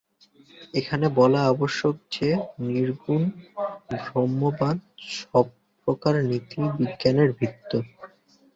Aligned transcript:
এখানে 0.73 1.05
বলা 1.19 1.41
আবশ্যক 1.51 1.95
যে, 2.15 2.29
নির্গুণ 2.67 3.23
ব্রহ্মবাদই 3.89 4.81
সর্বপ্রকার 5.17 6.15
নীতিবিজ্ঞানের 6.29 7.29
ভিত্তি। 7.37 7.79